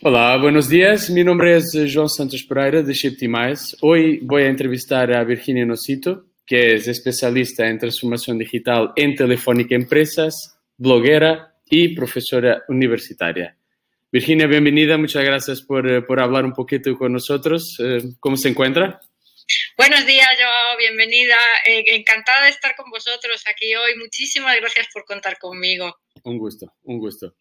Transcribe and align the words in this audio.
Hola, 0.00 0.36
buenos 0.36 0.68
días. 0.68 1.10
Mi 1.10 1.24
nombre 1.24 1.56
es 1.56 1.74
eh, 1.74 1.88
João 1.88 2.08
Santos 2.08 2.44
Pereira 2.44 2.84
de 2.84 2.94
Shiptimize. 2.94 3.76
Hoy 3.80 4.20
voy 4.22 4.44
a 4.44 4.46
entrevistar 4.46 5.12
a 5.12 5.24
Virginia 5.24 5.66
Nocito, 5.66 6.26
que 6.46 6.76
es 6.76 6.86
especialista 6.86 7.66
en 7.66 7.80
transformación 7.80 8.38
digital 8.38 8.92
en 8.94 9.16
Telefónica 9.16 9.74
Empresas, 9.74 10.56
bloguera 10.76 11.52
y 11.68 11.96
profesora 11.96 12.62
universitaria. 12.68 13.56
Virginia, 14.12 14.46
bienvenida. 14.46 14.96
Muchas 14.96 15.24
gracias 15.24 15.62
por, 15.62 15.90
eh, 15.90 16.00
por 16.02 16.20
hablar 16.20 16.44
un 16.44 16.52
poquito 16.52 16.96
con 16.96 17.12
nosotros. 17.12 17.76
Eh, 17.80 17.98
¿Cómo 18.20 18.36
se 18.36 18.50
encuentra? 18.50 19.00
Buenos 19.76 20.06
días, 20.06 20.28
Joao, 20.38 20.78
bienvenida. 20.78 21.36
encantada 21.66 22.44
de 22.44 22.50
estar 22.50 22.76
con 22.76 22.88
vosotros 22.88 23.42
aquí 23.52 23.74
hoy. 23.74 23.96
Muchísimas 23.98 24.54
gracias 24.60 24.86
por 24.92 25.04
contar 25.04 25.38
conmigo. 25.38 25.92
Un 26.22 26.38
gusto, 26.38 26.72
un 26.84 27.00
gusto. 27.00 27.34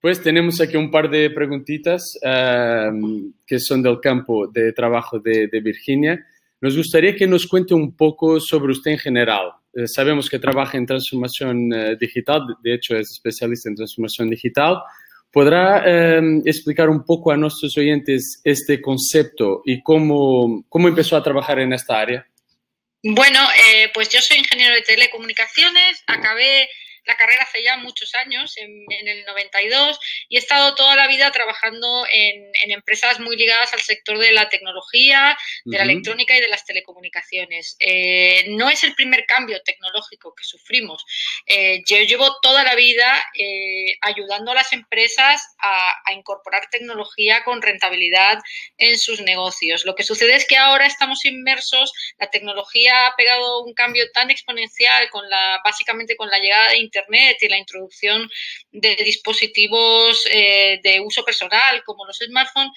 Pues 0.00 0.22
tenemos 0.22 0.60
aquí 0.62 0.78
un 0.78 0.90
par 0.90 1.10
de 1.10 1.28
preguntitas 1.28 2.18
um, 2.22 3.32
que 3.46 3.58
son 3.58 3.82
del 3.82 4.00
campo 4.00 4.46
de 4.46 4.72
trabajo 4.72 5.18
de, 5.18 5.48
Virginia. 5.62 6.26
Nos 6.62 6.74
gustaría 6.74 7.14
que 7.14 7.26
nos 7.26 7.46
cuente 7.46 7.74
un 7.74 7.94
poco 7.94 8.40
sobre 8.40 8.72
usted 8.72 8.92
en 8.92 8.98
general. 8.98 9.52
Eh, 9.74 9.86
sabemos 9.86 10.30
que 10.30 10.38
trabaja 10.38 10.78
en 10.78 10.86
transformación 10.86 11.70
uh, 11.72 11.96
digital, 11.98 12.40
de 12.62 12.74
hecho 12.74 12.96
es 12.96 13.10
especialista 13.10 13.68
en 13.68 13.76
transformación 13.76 14.30
digital. 14.30 14.78
¿Podrá 15.30 15.84
um, 16.18 16.42
explicar 16.46 16.88
un 16.88 17.04
poco 17.04 17.30
a 17.30 17.36
nuestros 17.36 17.76
oyentes 17.76 18.40
este 18.42 18.80
concepto 18.80 19.60
y 19.66 19.82
cómo, 19.82 20.64
cómo 20.70 20.88
empezó 20.88 21.16
a 21.16 21.22
trabajar 21.22 21.60
en 21.60 21.74
esta 21.74 22.00
área? 22.00 22.26
Bueno, 23.02 23.38
eh, 23.40 23.90
pues 23.92 24.08
yo 24.08 24.20
soy 24.20 24.38
ingeniero 24.38 24.74
de 24.74 24.82
telecomunicaciones, 24.82 26.02
acabé 26.06 26.68
la 27.10 27.16
carrera 27.16 27.42
hace 27.42 27.62
ya 27.62 27.76
muchos 27.76 28.14
años, 28.14 28.56
en, 28.56 29.08
el 29.08 29.24
92, 29.24 29.98
y 30.28 30.36
he 30.36 30.38
estado 30.38 30.76
toda 30.76 30.94
la 30.94 31.08
vida 31.08 31.30
trabajando 31.32 32.06
en, 32.12 32.50
empresas 32.70 33.18
muy 33.18 33.36
ligadas 33.36 33.72
al 33.72 33.80
sector 33.80 34.16
de 34.18 34.30
la 34.30 34.48
tecnología, 34.48 35.36
de 35.64 35.76
la 35.76 35.82
electrónica 35.82 36.36
y 36.36 36.40
de 36.40 36.48
las 36.48 36.64
telecomunicaciones. 36.64 37.76
Eh, 37.80 38.44
no 38.50 38.70
es 38.70 38.84
el 38.84 38.94
primer 38.94 39.26
cambio 39.26 39.60
tecnológico 39.62 40.34
que 40.34 40.44
sufrimos. 40.44 41.04
Eh, 41.46 41.82
yo 41.84 41.96
llevo 41.98 42.38
toda 42.42 42.62
la 42.62 42.76
vida 42.76 43.20
eh, 43.36 43.96
ayudando 44.02 44.52
a 44.52 44.54
las 44.54 44.72
empresas 44.72 45.42
a, 45.58 46.12
incorporar 46.12 46.68
tecnología 46.70 47.44
con 47.44 47.62
rentabilidad 47.62 48.38
en 48.78 48.98
sus 48.98 49.20
negocios. 49.20 49.84
Lo 49.84 49.94
que 49.94 50.02
sucede 50.02 50.34
es 50.34 50.46
que 50.46 50.56
ahora 50.56 50.86
estamos 50.86 51.24
inmersos, 51.24 51.92
la 52.18 52.30
tecnología 52.30 53.06
ha 53.06 53.16
pegado 53.16 53.64
un 53.64 53.74
cambio 53.74 54.04
tan 54.12 54.30
exponencial 54.30 55.08
con 55.10 55.28
la, 55.28 55.60
básicamente 55.64 56.16
con 56.16 56.28
la 56.28 56.38
llegada 56.38 56.70
de 56.70 56.78
Internet 56.78 56.99
y 57.08 57.48
la 57.48 57.58
introducción 57.58 58.30
de 58.70 58.96
dispositivos 58.96 60.26
eh, 60.30 60.80
de 60.82 61.00
uso 61.00 61.24
personal 61.24 61.82
como 61.84 62.04
los 62.06 62.18
smartphones, 62.18 62.72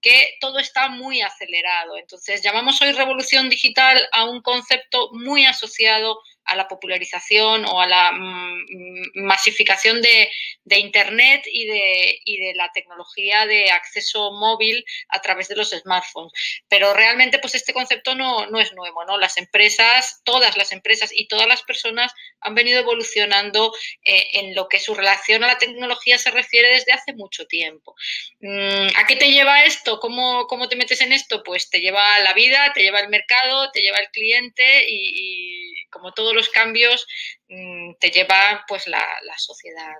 que 0.00 0.36
todo 0.40 0.58
está 0.58 0.88
muy 0.88 1.20
acelerado. 1.20 1.96
Entonces, 1.96 2.42
llamamos 2.42 2.80
hoy 2.80 2.92
revolución 2.92 3.48
digital 3.48 4.08
a 4.12 4.24
un 4.24 4.42
concepto 4.42 5.10
muy 5.12 5.44
asociado 5.44 6.20
a 6.44 6.56
la 6.56 6.68
popularización 6.68 7.64
o 7.66 7.80
a 7.80 7.86
la 7.86 8.12
mm, 8.12 9.24
masificación 9.24 10.00
de, 10.00 10.30
Internet 10.76 11.44
y 11.46 11.66
de, 11.66 12.20
de, 12.26 12.52
la 12.54 12.70
tecnología 12.72 13.46
de 13.46 13.70
acceso 13.70 14.32
móvil 14.32 14.84
a 15.08 15.20
través 15.22 15.48
de 15.48 15.56
los 15.56 15.70
smartphones. 15.70 16.32
Pero 16.68 16.92
realmente, 16.94 17.38
pues 17.38 17.54
este 17.54 17.72
concepto 17.72 18.14
no, 18.14 18.46
no 18.46 18.58
es 18.58 18.72
nuevo, 18.72 19.04
¿no? 19.04 19.18
Las 19.18 19.36
empresas, 19.36 20.20
todas 20.24 20.56
las 20.56 20.72
empresas 20.72 21.10
y 21.12 21.28
todas 21.28 21.46
las 21.46 21.62
personas 21.62 22.12
han 22.40 22.54
venido 22.54 22.80
evolucionando 22.80 23.72
eh, 24.04 24.26
en 24.32 24.54
lo 24.54 24.68
que 24.68 24.80
su 24.80 24.94
relación 24.94 25.44
a 25.44 25.48
la 25.48 25.58
tecnología 25.58 26.18
se 26.18 26.30
refiere 26.30 26.70
desde 26.72 26.92
hace 26.92 27.12
mucho 27.12 27.46
tiempo. 27.46 27.94
Mm, 28.40 28.88
¿A 28.96 29.06
qué 29.06 29.16
te 29.16 29.30
lleva 29.30 29.64
esto? 29.64 30.00
¿Cómo, 30.00 30.46
cómo 30.46 30.68
te 30.68 30.76
metes 30.76 31.00
en 31.00 31.12
esto? 31.12 31.42
Pues 31.42 31.70
te 31.70 31.80
lleva 31.80 32.18
la 32.20 32.32
vida, 32.32 32.72
te 32.74 32.82
lleva 32.82 33.00
el 33.00 33.08
mercado, 33.08 33.70
te 33.72 33.80
lleva 33.80 33.98
el 33.98 34.10
cliente 34.10 34.84
y, 34.88 35.86
como 35.90 36.12
todos 36.12 36.34
los 36.34 36.48
cambios 36.48 37.06
te 37.48 38.10
lleva 38.10 38.64
pues 38.68 38.86
la, 38.86 39.02
sociedad. 39.36 39.94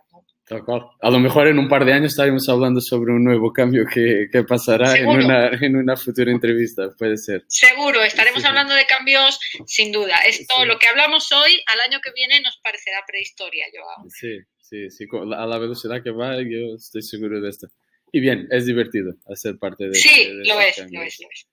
A 1.00 1.10
lo 1.10 1.18
mejor 1.18 1.48
en 1.48 1.58
un 1.58 1.68
par 1.68 1.84
de 1.84 1.92
años 1.92 2.12
estaremos 2.12 2.48
hablando 2.48 2.80
sobre 2.80 3.12
un 3.12 3.24
nuevo 3.24 3.52
cambio 3.52 3.84
que, 3.86 4.28
pasará 4.46 4.96
en 4.96 5.08
una, 5.08 5.48
en 5.48 5.76
una, 5.76 5.96
futura 5.96 6.30
entrevista, 6.30 6.90
puede 6.98 7.16
ser. 7.16 7.44
Seguro, 7.48 8.02
estaremos 8.02 8.44
hablando 8.44 8.74
de 8.74 8.84
cambios 8.86 9.38
sin 9.66 9.92
duda. 9.92 10.16
Esto, 10.26 10.64
lo 10.66 10.78
que 10.78 10.88
hablamos 10.88 11.30
hoy, 11.32 11.60
al 11.66 11.80
año 11.80 12.00
que 12.02 12.12
viene 12.14 12.40
nos 12.40 12.58
parecerá 12.62 13.04
prehistoria, 13.06 13.66
Joao. 13.72 14.08
Sí, 14.10 14.38
sí, 14.60 14.90
sí, 14.90 15.06
a 15.12 15.46
la 15.46 15.58
velocidad 15.58 16.02
que 16.02 16.10
va, 16.10 16.36
yo 16.36 16.76
estoy 16.76 17.02
seguro 17.02 17.40
de 17.40 17.48
esto. 17.48 17.68
Y 18.12 18.20
bien, 18.20 18.48
es 18.50 18.66
divertido 18.66 19.14
hacer 19.30 19.58
parte 19.58 19.88
de 19.88 19.94
Sí, 19.94 20.28
lo, 20.44 20.60
es, 20.60 20.78
lo 20.78 21.02
es, 21.02 21.20
lo 21.20 21.28
es. 21.30 21.46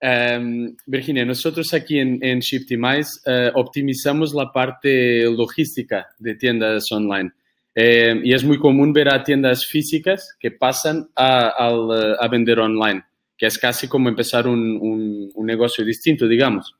Um, 0.00 0.76
Virginia, 0.86 1.24
nosotros 1.24 1.74
aquí 1.74 1.98
en, 1.98 2.22
en 2.22 2.38
Shiptimize 2.38 3.18
uh, 3.26 3.58
optimizamos 3.58 4.32
la 4.32 4.52
parte 4.52 5.24
logística 5.24 6.06
de 6.18 6.36
tiendas 6.36 6.90
online. 6.92 7.32
Eh, 7.74 8.20
y 8.24 8.32
es 8.32 8.42
muy 8.42 8.58
común 8.58 8.92
ver 8.92 9.08
a 9.08 9.22
tiendas 9.22 9.66
físicas 9.66 10.36
que 10.38 10.50
pasan 10.50 11.08
a, 11.14 11.48
a, 11.48 12.14
a 12.18 12.28
vender 12.28 12.58
online, 12.58 13.04
que 13.36 13.46
es 13.46 13.58
casi 13.58 13.86
como 13.86 14.08
empezar 14.08 14.48
un, 14.48 14.78
un, 14.80 15.30
un 15.34 15.46
negocio 15.46 15.84
distinto, 15.84 16.26
digamos. 16.26 16.74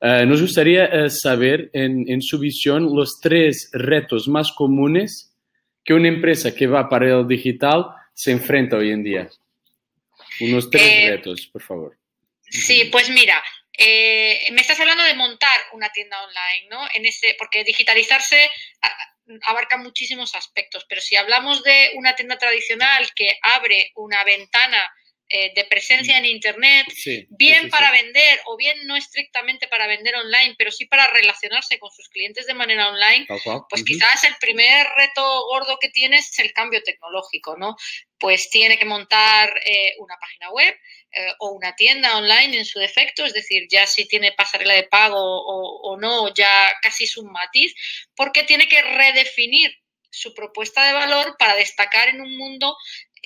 Uh, 0.00 0.26
nos 0.26 0.40
gustaría 0.40 0.90
uh, 1.04 1.08
saber, 1.08 1.70
en, 1.72 2.04
en, 2.08 2.20
su 2.20 2.38
visión, 2.38 2.94
los 2.94 3.20
tres 3.20 3.70
retos 3.72 4.28
más 4.28 4.52
comunes 4.52 5.34
que 5.84 5.94
una 5.94 6.08
empresa 6.08 6.54
que 6.54 6.66
va 6.66 6.88
para 6.88 7.18
el 7.18 7.26
digital 7.26 7.86
se 8.12 8.32
enfrenta 8.32 8.76
hoy 8.76 8.90
en 8.90 9.02
día. 9.02 9.28
Unos 10.40 10.68
tres 10.68 10.82
eh, 10.84 11.10
retos, 11.10 11.46
por 11.46 11.62
favor. 11.62 11.96
Sí, 12.50 12.84
pues 12.86 13.08
mira, 13.10 13.42
eh, 13.76 14.46
me 14.52 14.60
estás 14.60 14.78
hablando 14.80 15.02
de 15.02 15.14
montar 15.14 15.56
una 15.72 15.90
tienda 15.90 16.22
online, 16.22 16.68
¿no? 16.70 16.86
En 16.94 17.06
ese, 17.06 17.34
porque 17.38 17.64
digitalizarse 17.64 18.50
abarca 19.42 19.76
muchísimos 19.78 20.34
aspectos, 20.34 20.84
pero 20.88 21.00
si 21.00 21.16
hablamos 21.16 21.62
de 21.62 21.92
una 21.96 22.14
tienda 22.14 22.36
tradicional 22.38 23.10
que 23.14 23.38
abre 23.42 23.90
una 23.96 24.22
ventana 24.24 24.92
eh, 25.30 25.52
de 25.54 25.64
presencia 25.64 26.18
en 26.18 26.26
Internet, 26.26 26.86
bien 27.30 27.70
para 27.70 27.90
vender 27.90 28.40
o 28.44 28.58
bien 28.58 28.86
no 28.86 28.94
estrictamente 28.94 29.66
para 29.68 29.86
vender 29.86 30.14
online, 30.16 30.54
pero 30.58 30.70
sí 30.70 30.84
para 30.84 31.06
relacionarse 31.06 31.78
con 31.78 31.90
sus 31.90 32.10
clientes 32.10 32.46
de 32.46 32.52
manera 32.52 32.90
online, 32.90 33.26
pues 33.70 33.84
quizás 33.84 34.22
el 34.24 34.34
primer 34.38 34.86
reto 34.96 35.22
gordo 35.46 35.78
que 35.80 35.88
tienes 35.88 36.30
es 36.30 36.38
el 36.40 36.52
cambio 36.52 36.82
tecnológico, 36.82 37.56
¿no? 37.56 37.74
Pues 38.18 38.50
tiene 38.50 38.76
que 38.76 38.84
montar 38.84 39.54
eh, 39.64 39.94
una 39.98 40.16
página 40.20 40.50
web 40.50 40.74
eh, 41.10 41.32
o 41.38 41.52
una 41.52 41.74
tienda 41.74 42.18
online 42.18 42.58
en 42.58 42.64
su 42.66 42.78
defecto, 42.78 43.24
es 43.24 43.32
decir, 43.32 43.66
ya 43.70 43.86
si 43.86 44.06
tiene 44.06 44.32
pasarela 44.32 44.74
de 44.74 44.84
pago 44.84 45.18
o, 45.18 45.90
o 45.90 45.96
no, 45.96 46.32
ya 46.34 46.74
casi 46.82 47.04
es 47.04 47.16
un 47.16 47.32
matiz, 47.32 47.74
porque 48.14 48.42
tiene 48.42 48.68
que 48.68 48.82
redefinir 48.82 49.74
su 50.14 50.34
propuesta 50.34 50.86
de 50.86 50.92
valor 50.92 51.36
para 51.38 51.54
destacar 51.56 52.08
en 52.08 52.20
un 52.20 52.36
mundo 52.36 52.76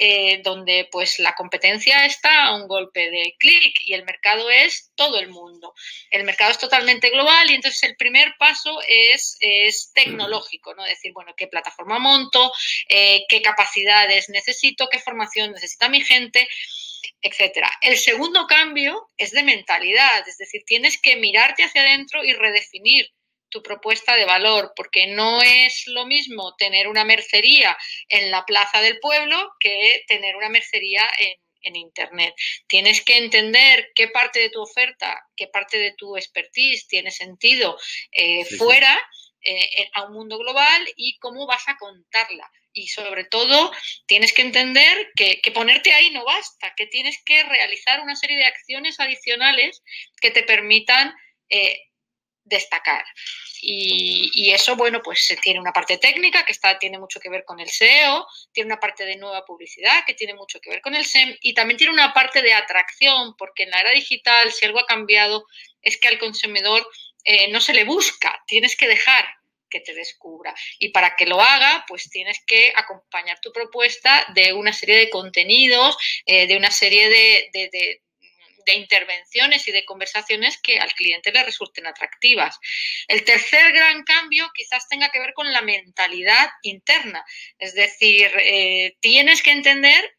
eh, 0.00 0.42
donde 0.44 0.88
pues 0.92 1.18
la 1.18 1.34
competencia 1.34 2.06
está 2.06 2.44
a 2.44 2.54
un 2.54 2.68
golpe 2.68 3.10
de 3.10 3.34
clic 3.36 3.74
y 3.80 3.94
el 3.94 4.04
mercado 4.04 4.48
es 4.48 4.92
todo 4.94 5.18
el 5.18 5.28
mundo. 5.28 5.74
El 6.10 6.22
mercado 6.22 6.52
es 6.52 6.58
totalmente 6.58 7.10
global 7.10 7.50
y 7.50 7.54
entonces 7.54 7.82
el 7.82 7.96
primer 7.96 8.36
paso 8.38 8.78
es, 8.86 9.36
es 9.40 9.90
tecnológico, 9.92 10.72
¿no? 10.74 10.84
Decir, 10.84 11.12
bueno, 11.12 11.34
qué 11.36 11.48
plataforma 11.48 11.98
monto, 11.98 12.52
eh, 12.88 13.24
qué 13.28 13.42
capacidades 13.42 14.28
necesito, 14.28 14.88
qué 14.88 15.00
formación 15.00 15.50
necesita 15.50 15.88
mi 15.88 16.00
gente 16.00 16.48
etcétera. 17.20 17.70
El 17.80 17.96
segundo 17.96 18.46
cambio 18.46 19.08
es 19.16 19.32
de 19.32 19.42
mentalidad, 19.42 20.26
es 20.28 20.38
decir, 20.38 20.62
tienes 20.64 21.00
que 21.00 21.16
mirarte 21.16 21.64
hacia 21.64 21.82
adentro 21.82 22.24
y 22.24 22.32
redefinir 22.32 23.10
tu 23.50 23.62
propuesta 23.62 24.16
de 24.16 24.24
valor, 24.24 24.72
porque 24.76 25.06
no 25.06 25.42
es 25.42 25.84
lo 25.86 26.06
mismo 26.06 26.54
tener 26.56 26.88
una 26.88 27.04
mercería 27.04 27.76
en 28.08 28.30
la 28.30 28.44
plaza 28.44 28.80
del 28.80 28.98
pueblo 29.00 29.52
que 29.60 30.04
tener 30.06 30.36
una 30.36 30.48
mercería 30.48 31.02
en, 31.18 31.36
Internet. 31.70 32.34
Tienes 32.66 33.02
que 33.02 33.18
entender 33.18 33.90
qué 33.94 34.08
parte 34.08 34.38
de 34.38 34.48
tu 34.48 34.62
oferta, 34.62 35.22
qué 35.36 35.48
parte 35.48 35.78
de 35.78 35.92
tu 35.92 36.16
expertise 36.16 36.88
tiene 36.88 37.10
sentido 37.10 37.76
eh, 38.10 38.46
fuera. 38.56 38.98
Eh, 39.40 39.88
a 39.94 40.04
un 40.04 40.14
mundo 40.14 40.36
global 40.36 40.84
y 40.96 41.16
cómo 41.18 41.46
vas 41.46 41.68
a 41.68 41.76
contarla. 41.76 42.50
Y 42.72 42.88
sobre 42.88 43.24
todo, 43.24 43.72
tienes 44.06 44.32
que 44.32 44.42
entender 44.42 45.10
que, 45.16 45.40
ponerte 45.52 45.92
ahí 45.92 46.10
no 46.10 46.24
basta, 46.24 46.74
que 46.76 46.86
tienes 46.86 47.22
que 47.24 47.42
realizar 47.44 48.00
una 48.00 48.16
serie 48.16 48.36
de 48.36 48.44
acciones 48.44 49.00
adicionales 49.00 49.82
que 50.20 50.30
te 50.30 50.42
permitan 50.42 51.14
eh, 51.48 51.87
destacar. 52.48 53.04
Y, 53.60 54.50
eso, 54.52 54.76
bueno, 54.76 55.00
pues 55.02 55.36
tiene 55.42 55.60
una 55.60 55.72
parte 55.72 55.98
técnica 55.98 56.44
que 56.44 56.52
está, 56.52 56.78
tiene 56.78 56.98
mucho 56.98 57.20
que 57.20 57.28
ver 57.28 57.44
con 57.44 57.60
el 57.60 57.68
SEO, 57.68 58.26
tiene 58.52 58.68
una 58.68 58.80
parte 58.80 59.04
de 59.04 59.16
nueva 59.16 59.44
publicidad 59.44 60.04
que 60.06 60.14
tiene 60.14 60.34
mucho 60.34 60.60
que 60.60 60.70
ver 60.70 60.80
con 60.80 60.94
el 60.94 61.04
SEM 61.04 61.36
y 61.40 61.54
también 61.54 61.76
tiene 61.76 61.92
una 61.92 62.12
parte 62.12 62.40
de 62.42 62.54
atracción, 62.54 63.34
porque 63.36 63.64
en 63.64 63.70
la 63.70 63.80
era 63.80 63.90
digital, 63.90 64.52
si 64.52 64.64
algo 64.64 64.80
ha 64.80 64.86
cambiado, 64.86 65.46
es 65.82 65.98
que 65.98 66.08
al 66.08 66.18
consumidor 66.18 66.88
eh, 67.24 67.50
no 67.50 67.60
se 67.60 67.74
le 67.74 67.84
busca, 67.84 68.42
tienes 68.46 68.76
que 68.76 68.88
dejar 68.88 69.26
que 69.68 69.80
te 69.80 69.94
descubra. 69.94 70.54
Y 70.78 70.90
para 70.90 71.16
que 71.16 71.26
lo 71.26 71.40
haga, 71.40 71.84
pues 71.86 72.08
tienes 72.10 72.38
que 72.46 72.72
acompañar 72.74 73.38
tu 73.40 73.52
propuesta 73.52 74.26
de 74.34 74.52
una 74.52 74.72
serie 74.72 74.96
de 74.96 75.10
contenidos, 75.10 75.96
eh, 76.26 76.46
de 76.46 76.56
una 76.56 76.70
serie 76.70 77.08
de, 77.08 78.00
intervenciones 78.74 79.66
y 79.68 79.72
de 79.72 79.84
conversaciones 79.84 80.58
que 80.62 80.78
al 80.78 80.92
cliente 80.92 81.32
le 81.32 81.42
resulten 81.42 81.86
atractivas. 81.86 82.58
El 83.06 83.24
tercer 83.24 83.72
gran 83.72 84.02
cambio 84.04 84.50
quizás 84.54 84.88
tenga 84.88 85.10
que 85.10 85.20
ver 85.20 85.32
con 85.34 85.52
la 85.52 85.62
mentalidad 85.62 86.48
interna. 86.62 87.24
Es 87.58 87.74
decir, 87.74 88.30
eh, 88.38 88.96
tienes 89.00 89.42
que 89.42 89.52
entender 89.52 90.16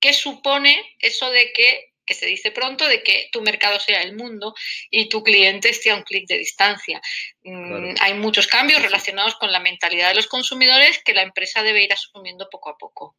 qué 0.00 0.12
supone 0.12 0.96
eso 1.00 1.30
de 1.30 1.52
que 1.52 1.92
que 2.06 2.14
se 2.14 2.26
dice 2.26 2.52
pronto, 2.52 2.88
de 2.88 3.02
que 3.02 3.28
tu 3.32 3.42
mercado 3.42 3.80
sea 3.80 4.00
el 4.00 4.16
mundo 4.16 4.54
y 4.90 5.08
tu 5.08 5.22
cliente 5.22 5.70
esté 5.70 5.90
a 5.90 5.96
un 5.96 6.04
clic 6.04 6.26
de 6.28 6.38
distancia. 6.38 7.02
Mm, 7.42 7.94
hay 8.00 8.14
muchos 8.14 8.46
cambios 8.46 8.80
relacionados 8.80 9.34
con 9.34 9.50
la 9.52 9.60
mentalidad 9.60 10.10
de 10.10 10.14
los 10.14 10.28
consumidores 10.28 11.02
que 11.04 11.14
la 11.14 11.22
empresa 11.22 11.62
debe 11.62 11.84
ir 11.84 11.92
asumiendo 11.92 12.48
poco 12.50 12.70
a 12.70 12.78
poco. 12.78 13.16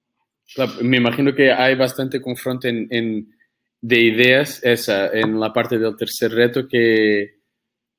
me 0.82 0.98
imagino 0.98 1.36
que 1.36 1.52
hay 1.52 1.76
bastante 1.76 2.22
confronto 2.22 2.70
en, 2.70 3.37
de 3.82 4.02
ideas 4.02 4.60
esa, 4.64 5.08
en 5.12 5.40
la 5.40 5.54
parte 5.54 5.78
del 5.78 5.96
tercer 5.96 6.32
reto 6.32 6.68
que, 6.68 7.38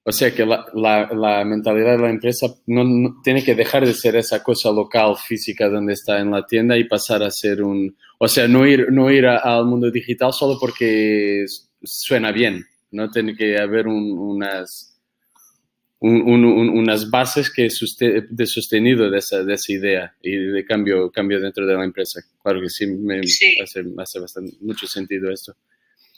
o 0.04 0.12
sea, 0.12 0.34
que 0.34 0.46
la, 0.46 0.66
la, 0.74 1.44
mentalidad 1.44 1.96
de 1.96 2.02
la 2.02 2.10
empresa 2.10 2.46
no, 2.66 3.20
tiene 3.22 3.44
que 3.44 3.54
dejar 3.54 3.86
de 3.86 3.94
ser 3.94 4.16
esa 4.16 4.42
cosa 4.42 4.70
local, 4.70 5.16
física, 5.16 5.68
donde 5.68 5.92
está 5.92 6.18
en 6.18 6.30
la 6.30 6.46
tienda 6.46 6.76
y 6.78 6.84
pasar 6.84 7.22
a 7.22 7.30
ser 7.30 7.62
un... 7.62 7.96
O 8.18 8.26
sea, 8.26 8.48
no 8.48 8.66
ir, 8.66 8.90
no 8.90 9.10
ir 9.10 9.26
al 9.26 9.66
mundo 9.66 9.90
digital 9.90 10.32
solo 10.32 10.56
porque 10.58 11.44
suena 11.82 12.32
bien, 12.32 12.64
¿no? 12.90 13.10
Tiene 13.10 13.36
que 13.36 13.58
haber 13.58 13.86
unas, 13.86 14.87
unas 16.00 17.10
bases 17.10 17.50
que 17.50 17.68
de 18.30 18.46
sostenido 18.46 19.10
de 19.10 19.18
esa, 19.18 19.42
de 19.42 19.54
esa 19.54 19.72
idea 19.72 20.14
y 20.22 20.36
de 20.36 20.64
cambio, 20.64 21.10
cambio 21.10 21.40
dentro 21.40 21.66
de 21.66 21.74
la 21.74 21.84
empresa. 21.84 22.20
Claro 22.42 22.60
que 22.60 22.68
sí, 22.68 22.86
me 22.86 23.20
Hace, 23.20 23.84
hace 23.96 24.20
bastante, 24.20 24.56
mucho 24.60 24.86
sentido 24.86 25.30
esto. 25.30 25.56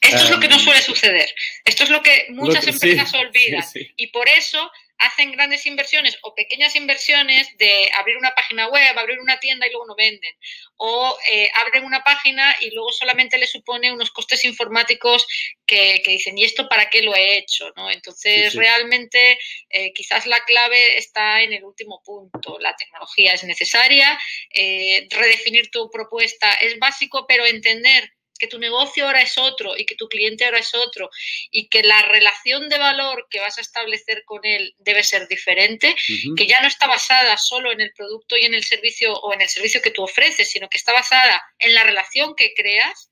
Esto 0.00 0.24
es 0.24 0.30
lo 0.30 0.40
que 0.40 0.48
no 0.48 0.58
suele 0.58 0.80
suceder. 0.80 1.32
Esto 1.64 1.84
es 1.84 1.90
lo 1.90 2.02
que 2.02 2.26
muchas 2.30 2.66
empresas 2.66 3.12
olvidan. 3.14 3.64
Y 3.96 4.08
por 4.08 4.28
eso 4.28 4.70
hacen 5.00 5.32
grandes 5.32 5.64
inversiones 5.64 6.18
o 6.22 6.34
pequeñas 6.34 6.76
inversiones 6.76 7.56
de 7.56 7.90
abrir 7.98 8.18
una 8.18 8.34
página 8.34 8.68
web, 8.68 8.98
abrir 8.98 9.18
una 9.18 9.40
tienda 9.40 9.66
y 9.66 9.70
luego 9.70 9.86
no 9.86 9.94
venden. 9.96 10.34
O 10.76 11.18
eh, 11.30 11.50
abren 11.54 11.84
una 11.84 12.04
página 12.04 12.54
y 12.60 12.70
luego 12.70 12.92
solamente 12.92 13.38
le 13.38 13.46
supone 13.46 13.92
unos 13.92 14.10
costes 14.10 14.44
informáticos 14.44 15.26
que, 15.66 16.02
dicen, 16.06 16.36
¿y 16.36 16.44
esto 16.44 16.68
para 16.68 16.90
qué 16.90 17.02
lo 17.02 17.14
he 17.14 17.38
hecho? 17.38 17.72
¿no? 17.76 17.90
Entonces, 17.90 18.54
realmente 18.54 19.38
eh, 19.70 19.92
quizás 19.94 20.26
la 20.26 20.44
clave 20.44 20.98
está 20.98 21.42
en 21.42 21.54
el 21.54 21.64
último 21.64 22.02
punto. 22.04 22.58
La 22.58 22.76
tecnología 22.76 23.32
es 23.32 23.44
necesaria, 23.44 24.18
eh, 24.54 25.06
redefinir 25.10 25.70
tu 25.70 25.90
propuesta 25.90 26.52
es 26.54 26.78
básico, 26.78 27.26
pero 27.26 27.46
entender 27.46 28.12
que 28.40 28.48
tu 28.48 28.58
negocio 28.58 29.06
ahora 29.06 29.22
es 29.22 29.38
otro 29.38 29.76
y 29.76 29.84
que 29.84 29.94
tu 29.94 30.08
cliente 30.08 30.44
ahora 30.44 30.58
es 30.58 30.74
otro 30.74 31.10
y 31.50 31.68
que 31.68 31.82
la 31.82 32.00
relación 32.02 32.68
de 32.68 32.78
valor 32.78 33.28
que 33.30 33.38
vas 33.38 33.58
a 33.58 33.60
establecer 33.60 34.24
con 34.24 34.40
él 34.44 34.74
debe 34.78 35.04
ser 35.04 35.28
diferente, 35.28 35.94
que 36.36 36.46
ya 36.46 36.60
no 36.62 36.68
está 36.68 36.86
basada 36.86 37.36
solo 37.36 37.70
en 37.70 37.80
el 37.80 37.92
producto 37.92 38.36
y 38.36 38.46
en 38.46 38.54
el 38.54 38.64
servicio 38.64 39.12
o 39.12 39.34
en 39.34 39.42
el 39.42 39.48
servicio 39.48 39.82
que 39.82 39.90
tú 39.90 40.02
ofreces, 40.02 40.50
sino 40.50 40.68
que 40.68 40.78
está 40.78 40.92
basada 40.92 41.40
en 41.58 41.74
la 41.74 41.84
relación 41.84 42.34
que 42.34 42.54
creas 42.54 43.09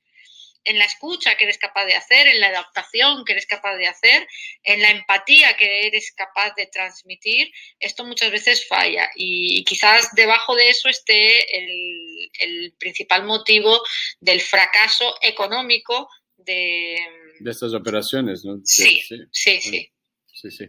en 0.68 0.78
la 0.78 0.84
escucha 0.84 1.36
que 1.36 1.44
eres 1.44 1.58
capaz 1.58 1.86
de 1.86 1.94
hacer, 1.94 2.28
en 2.28 2.40
la 2.40 2.48
adaptación 2.48 3.24
que 3.24 3.32
eres 3.32 3.46
capaz 3.46 3.76
de 3.76 3.86
hacer, 3.86 4.28
en 4.62 4.80
la 4.80 4.90
empatía 4.90 5.56
que 5.56 5.86
eres 5.86 6.12
capaz 6.14 6.54
de 6.56 6.66
transmitir, 6.66 7.50
esto 7.80 8.04
muchas 8.04 8.30
veces 8.30 8.68
falla 8.68 9.08
y, 9.16 9.64
quizás 9.64 10.10
debajo 10.14 10.54
de 10.54 10.68
eso 10.68 10.88
esté 10.88 11.56
el, 11.56 12.74
principal 12.78 13.24
motivo 13.24 13.80
del 14.20 14.40
fracaso 14.40 15.14
económico 15.22 16.08
de... 16.36 16.98
De 17.40 17.50
estas 17.50 17.72
operaciones, 17.72 18.44
¿no? 18.44 18.60
Sí, 18.64 19.00
sí, 19.32 19.60
sí. 19.60 19.90
Sí, 20.32 20.50
sí. 20.50 20.66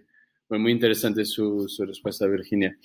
muy 0.50 0.72
interesante 0.72 1.26
su, 1.26 1.68
su 1.68 1.86
respuesta, 1.86 2.26
Virginia. 2.26 2.76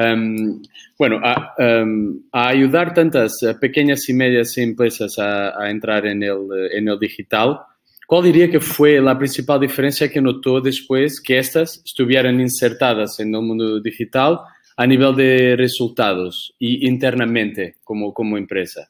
Em, 0.00 0.62
bueno, 0.96 1.20
em, 1.58 2.20
a, 2.30 2.48
ayudar 2.50 2.94
tantas 2.94 3.42
eh, 3.42 3.54
pequeñas 3.54 4.08
y 4.08 4.14
medias 4.14 4.56
empresas 4.56 5.18
a, 5.18 5.68
entrar 5.68 6.06
en 6.06 6.22
el, 6.22 6.38
eh, 6.56 6.78
en 6.78 6.86
el 6.86 7.00
digital, 7.00 7.58
¿cuál 8.06 8.22
diría 8.22 8.48
que 8.48 8.60
fue 8.60 9.00
la 9.00 9.18
principal 9.18 9.58
diferencia 9.58 10.08
que 10.08 10.20
notó 10.20 10.60
después 10.60 11.20
que 11.20 11.38
estas 11.38 11.82
estuvieran 11.84 12.38
insertadas 12.40 13.18
en 13.18 13.34
el 13.34 13.42
mundo 13.42 13.80
digital 13.80 14.38
a 14.76 14.86
nivel 14.86 15.16
de 15.16 15.56
resultados 15.56 16.54
y 16.60 16.86
internamente 16.86 17.74
como, 17.82 18.38
empresa? 18.38 18.88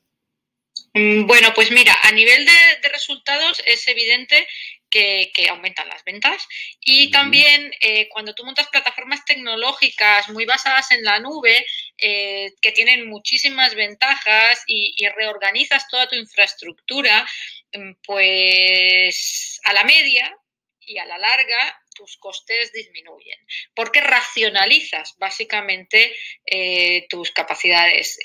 Mm, 0.93 1.27
bueno, 1.27 1.49
pues 1.55 1.71
mira, 1.71 1.97
a 2.03 2.13
nivel 2.13 2.45
de, 2.45 2.89
resultados 2.93 3.63
es 3.65 3.87
evidente 3.89 4.47
que, 4.91 5.33
aumentan 5.49 5.89
las 5.89 6.05
ventas 6.05 6.47
y 6.81 7.11
también 7.11 7.73
eh, 7.81 8.09
cuando 8.09 8.35
tú 8.35 8.45
montas 8.45 8.69
plataformas 8.69 9.25
tecnológicas 9.25 10.29
muy 10.31 10.45
basadas 10.45 10.91
en 10.91 11.05
la 11.05 11.21
nube, 11.21 11.67
eh, 11.97 12.53
que 12.61 12.73
tienen 12.73 13.09
muchísimas 13.09 13.75
ventajas 13.75 14.63
y, 14.67 14.95
reorganizas 15.17 15.89
toda 15.89 16.09
tu 16.09 16.17
infraestructura, 16.17 17.27
mm, 17.73 17.93
pues 18.05 19.61
a 19.65 19.73
la 19.73 19.85
media 19.85 20.37
y 20.81 20.99
a 20.99 21.07
la 21.07 21.19
larga 21.19 21.83
tus 21.95 22.17
costes 22.17 22.73
disminuyen, 22.73 23.39
porque 23.75 24.01
racionalizas 24.01 25.17
básicamente 25.19 26.15
eh, 26.47 27.07
tus 27.09 27.31
capacidades. 27.33 28.19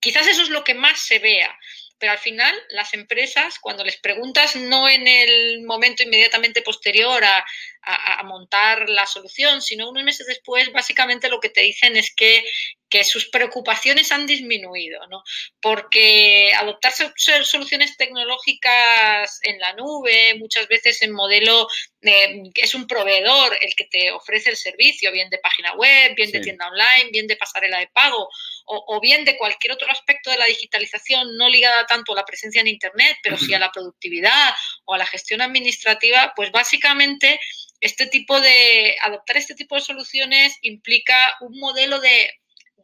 Quizás 0.00 0.26
eso 0.26 0.42
es 0.42 0.50
lo 0.50 0.64
que 0.64 0.74
más 0.74 1.00
se 1.00 1.18
vea, 1.18 1.58
pero 2.04 2.12
al 2.12 2.18
final 2.18 2.54
las 2.68 2.92
empresas, 2.92 3.58
cuando 3.58 3.82
les 3.82 3.96
preguntas 3.96 4.56
no 4.56 4.90
en 4.90 5.08
el 5.08 5.62
momento 5.62 6.02
inmediatamente 6.02 6.60
posterior 6.60 7.24
a, 7.24 7.42
montar 8.24 8.88
la 8.88 9.06
solución, 9.06 9.60
sino 9.60 9.90
unos 9.90 10.04
meses 10.04 10.26
después, 10.26 10.72
básicamente 10.72 11.28
lo 11.28 11.40
que 11.40 11.50
te 11.50 11.62
dicen 11.62 11.96
es 11.96 12.14
que, 12.14 12.44
sus 13.02 13.28
preocupaciones 13.28 14.12
han 14.12 14.24
disminuido, 14.24 15.04
¿no? 15.08 15.24
Porque 15.60 16.52
adoptar 16.56 16.92
soluciones 17.16 17.96
tecnológicas 17.96 19.40
en 19.42 19.58
la 19.58 19.72
nube, 19.72 20.36
muchas 20.38 20.68
veces 20.68 21.02
en 21.02 21.10
modelo, 21.10 21.66
es 22.00 22.74
un 22.74 22.86
proveedor 22.86 23.58
el 23.60 23.74
que 23.74 23.86
te 23.86 24.12
ofrece 24.12 24.50
el 24.50 24.56
servicio, 24.56 25.10
bien 25.10 25.28
de 25.28 25.38
página 25.38 25.74
web, 25.74 26.14
bien 26.14 26.30
de 26.30 26.40
tienda 26.40 26.68
online, 26.68 27.10
bien 27.10 27.26
de 27.26 27.36
pasarela 27.36 27.80
de 27.80 27.88
pago, 27.88 28.28
o, 28.66 29.00
bien 29.00 29.24
de 29.24 29.36
cualquier 29.36 29.72
otro 29.72 29.90
aspecto 29.90 30.30
de 30.30 30.38
la 30.38 30.46
digitalización 30.46 31.36
no 31.36 31.48
ligada 31.48 31.86
tanto 31.86 32.12
a 32.12 32.16
la 32.16 32.24
presencia 32.24 32.60
en 32.60 32.68
Internet, 32.68 33.16
pero 33.22 33.36
sí 33.36 33.52
a 33.54 33.58
la 33.58 33.70
productividad 33.70 34.54
o 34.84 34.94
a 34.94 34.98
la 34.98 35.06
gestión 35.06 35.42
administrativa, 35.42 36.32
pues 36.34 36.50
básicamente 36.50 37.40
este 37.80 38.06
tipo 38.06 38.40
de 38.40 38.96
adoptar 39.02 39.36
este 39.36 39.54
tipo 39.54 39.74
de 39.74 39.82
soluciones 39.82 40.56
implica 40.62 41.16
un 41.40 41.58
modelo 41.58 42.00
de 42.00 42.30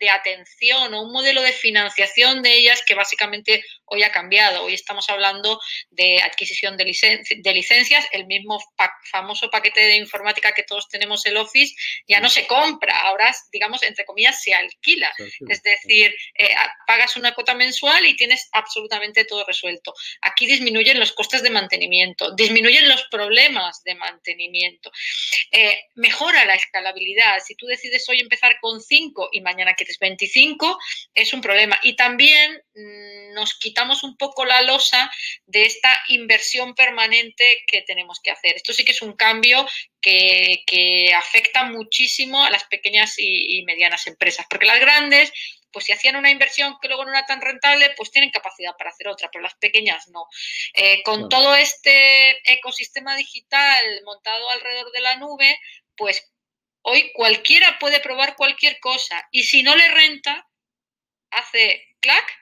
de 0.01 0.11
atención 0.11 0.95
o 0.95 1.03
un 1.03 1.13
modelo 1.13 1.43
de 1.43 1.53
financiación 1.53 2.43
de 2.43 2.55
ellas 2.55 2.83
que 2.87 2.95
básicamente 2.95 3.63
hoy 3.85 4.03
ha 4.03 4.11
cambiado. 4.11 4.65
Hoy 4.65 4.75
estamos 4.75 5.09
hablando 5.11 5.61
de 5.91 6.23
adquisición 6.23 6.77
de, 6.77 6.85
de 6.85 7.55
licencias, 7.55 8.07
el 8.13 8.27
mismo 8.27 8.59
famoso 9.11 9.51
paquete 9.51 9.81
de 9.81 9.97
informática 9.97 10.53
que 10.53 10.63
todos 10.63 10.89
tenemos, 10.89 11.27
el 11.27 11.37
Office, 11.37 11.75
ya 12.09 12.21
no 12.21 12.31
se 12.31 12.47
compra, 12.47 12.99
ahora, 13.01 13.35
digamos, 13.53 13.83
entre 13.83 14.05
comillas, 14.05 14.43
se 14.43 14.55
alquila. 14.55 15.13
Es 15.49 15.63
decir, 15.63 16.15
eh, 16.35 16.55
pagas 16.87 17.17
una 17.17 17.35
cuota 17.35 17.55
mensual 17.55 18.07
y 18.07 18.17
tienes 18.17 18.49
absolutamente 18.53 19.25
todo 19.25 19.45
resuelto. 19.45 19.93
Aquí 20.23 20.47
disminuyen 20.47 20.99
los 20.99 21.13
costes 21.13 21.43
de 21.43 21.51
mantenimiento, 21.51 22.35
disminuyen 22.35 22.89
los 22.89 23.05
problemas 23.11 23.83
de 23.85 23.97
mantenimiento, 23.97 24.91
eh, 25.53 25.79
mejora 25.95 26.47
la 26.47 26.55
escalabilidad. 26.55 27.41
Si 27.45 27.55
tú 27.55 27.67
decides 27.67 28.09
hoy 28.09 28.21
empezar 28.21 28.59
con 28.61 28.81
5 28.81 29.29
y 29.33 29.41
mañana 29.41 29.75
quieres 29.75 29.90
25, 29.99 30.79
es 31.15 31.33
un 31.33 31.41
problema. 31.41 31.79
Y 31.83 31.97
también 31.97 32.63
mm, 32.75 33.35
nos 33.35 33.55
quitamos 33.59 34.03
un 34.03 34.17
poco 34.17 34.45
la 34.45 34.63
losa 34.63 35.11
de 35.47 35.65
esta 35.65 35.91
inversión 36.09 36.75
permanente 36.75 37.65
que 37.67 37.83
tenemos 37.83 38.21
que 38.23 38.31
hacer. 38.31 38.57
Esto 38.57 38.73
sí 38.73 38.85
que 38.85 38.93
es 38.93 39.03
un 39.03 39.15
cambio 39.15 39.67
que, 40.01 41.13
afecta 41.17 41.65
muchísimo 41.65 42.43
a 42.45 42.51
las 42.51 42.65
pequeñas 42.65 43.15
y, 43.19 43.63
medianas 43.65 44.07
empresas, 44.07 44.47
porque 44.49 44.67
las 44.67 44.81
grandes 44.81 45.33
pues 45.73 45.85
si 45.85 45.93
hacían 45.93 46.17
una 46.17 46.31
inversión 46.31 46.77
que 46.83 46.89
luego 46.89 47.05
no 47.05 47.13
era 47.13 47.27
tan 47.27 47.41
rentable, 47.41 47.95
pues 47.97 48.11
tienen 48.11 48.31
capacidad 48.31 48.77
para 48.77 48.91
hacer 48.91 49.07
otra, 49.07 49.31
pero 49.31 49.43
las 49.43 49.55
pequeñas 49.55 50.09
no. 50.09 50.27
Eh, 50.75 51.03
con 51.05 51.29
todo 51.29 51.55
este 51.55 52.31
ecosistema 52.53 53.17
digital 53.17 54.03
montado 54.05 54.51
alrededor 54.51 54.91
de 54.91 55.01
la 55.01 55.17
nube, 55.17 55.57
pues 55.97 56.30
Hoy 56.83 57.13
cualquiera 57.13 57.79
puede 57.79 58.01
probar 58.01 58.37
cualquier 58.37 58.79
cosa 58.81 59.27
y 59.31 59.43
si 59.43 59.63
no 59.63 59.77
le 59.77 59.89
renta, 59.89 60.47
hace 61.31 61.97
clac 62.01 62.41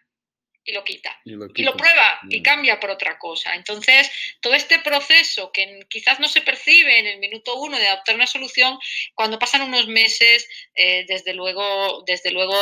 y 0.68 0.72
lo 0.72 0.84
quita. 0.84 1.18
Y 1.24 1.62
lo, 1.62 1.76
prueba 1.76 2.20
y 2.28 2.40
mm. 2.40 2.42
cambia 2.42 2.78
por 2.78 2.90
otra 2.90 3.18
cosa. 3.18 3.54
Entonces, 3.54 4.10
todo 4.40 4.52
este 4.52 4.78
proceso 4.80 5.50
que 5.50 5.80
quizás 5.88 6.20
no 6.20 6.28
se 6.28 6.42
percibe 6.42 6.98
en 6.98 7.06
el 7.06 7.18
minuto 7.18 7.56
uno 7.56 7.78
de 7.78 7.88
adoptar 7.88 8.14
una 8.14 8.26
solución, 8.26 8.78
cuando 9.14 9.38
pasan 9.38 9.62
unos 9.62 9.88
meses, 9.88 10.46
eh, 10.74 11.06
desde 11.08 11.32
luego, 11.32 12.04
desde 12.06 12.30
luego 12.30 12.54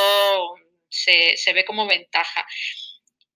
se, 0.88 1.52
ve 1.52 1.64
como 1.64 1.87
ventaja. 1.87 2.47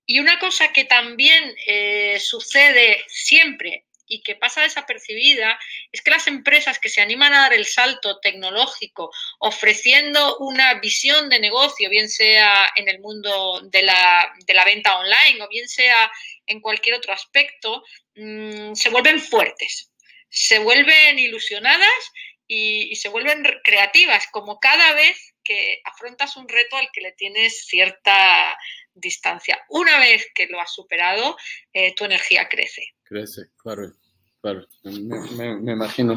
Y 0.06 0.20
una 0.20 0.38
cosa 0.38 0.72
que 0.72 0.84
también 0.84 1.52
eh, 1.66 2.20
sucede 2.20 3.04
siempre 3.08 3.86
y 4.10 4.22
que 4.22 4.34
pasa 4.34 4.62
desapercibida 4.62 5.58
es 5.92 6.02
que 6.02 6.10
las 6.10 6.26
empresas 6.26 6.78
que 6.78 6.90
se 6.90 7.00
animan 7.00 7.32
a 7.32 7.42
dar 7.42 7.54
el 7.54 7.64
salto 7.64 8.18
tecnológico 8.20 9.10
ofreciendo 9.38 10.36
una 10.38 10.74
visión 10.80 11.30
de 11.30 11.38
negocio, 11.38 11.88
bien 11.88 12.10
sea 12.10 12.72
en 12.74 12.88
el 12.88 13.00
mundo 13.00 13.62
de 13.70 13.84
la, 13.84 14.64
venta 14.66 14.98
online 14.98 15.42
o 15.42 15.48
bien 15.48 15.68
sea 15.68 16.10
en 16.46 16.60
cualquier 16.60 16.96
otro 16.96 17.12
aspecto, 17.12 17.82
mm, 18.16 18.74
se 18.74 18.90
vuelven 18.90 19.20
fuertes, 19.20 19.92
se 20.28 20.58
vuelven 20.58 21.18
ilusionadas 21.18 22.12
y, 22.48 22.96
se 22.96 23.08
vuelven 23.08 23.44
creativas, 23.62 24.26
como 24.32 24.58
cada 24.58 24.92
vez 24.94 25.34
que 25.44 25.80
afrontas 25.84 26.36
un 26.36 26.48
reto 26.48 26.76
al 26.76 26.90
que 26.92 27.00
le 27.00 27.12
tienes 27.12 27.64
cierta 27.64 28.58
distancia. 28.92 29.64
Una 29.68 30.00
vez 30.00 30.26
que 30.34 30.48
lo 30.48 30.60
has 30.60 30.74
superado, 30.74 31.36
eh, 31.72 31.94
tu 31.94 32.04
energía 32.04 32.48
crece. 32.48 32.82
Crece, 33.04 33.42
claro. 33.56 33.92
Claro, 34.40 34.66
me, 34.84 35.72
imagino. 35.72 36.16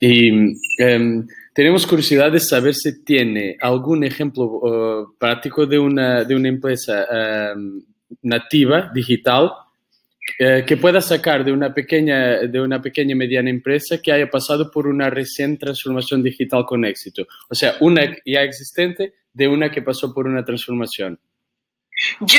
Y 0.00 0.56
em, 0.78 1.26
tenemos 1.54 1.86
curiosidad 1.86 2.32
de 2.32 2.40
saber 2.40 2.74
si 2.74 3.04
tiene 3.04 3.56
algún 3.60 4.04
ejemplo 4.04 5.14
práctico 5.18 5.66
de 5.66 5.78
una, 5.78 6.24
de 6.24 6.34
una 6.34 6.48
empresa 6.48 7.52
em, 7.52 7.82
nativa, 8.22 8.90
digital, 8.94 9.52
eh, 10.38 10.64
que 10.66 10.76
pueda 10.76 11.00
sacar 11.00 11.44
de 11.44 11.52
una, 11.52 11.74
pequeña, 11.74 12.38
de 12.38 12.60
una 12.60 12.80
pequeña 12.80 13.14
mediana 13.14 13.50
empresa 13.50 14.00
que 14.00 14.12
haya 14.12 14.30
pasado 14.30 14.70
por 14.70 14.86
una 14.86 15.10
reciente 15.10 15.66
transformación 15.66 16.22
digital 16.22 16.64
con 16.64 16.84
éxito. 16.84 17.26
O 17.48 17.54
sea, 17.54 17.74
una 17.80 18.02
ya 18.24 18.42
existente 18.42 19.14
de 19.32 19.48
una 19.48 19.70
que 19.70 19.82
pasó 19.82 20.14
por 20.14 20.26
una 20.26 20.44
transformación. 20.44 21.18
Yo 22.20 22.38